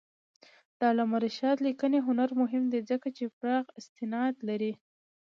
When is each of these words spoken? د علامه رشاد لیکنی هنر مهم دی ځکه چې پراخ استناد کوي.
د 0.77 0.79
علامه 0.91 1.17
رشاد 1.25 1.57
لیکنی 1.67 1.99
هنر 2.07 2.29
مهم 2.41 2.63
دی 2.71 2.79
ځکه 2.89 3.07
چې 3.17 3.33
پراخ 3.37 3.65
استناد 3.79 4.33
کوي. 4.49 4.73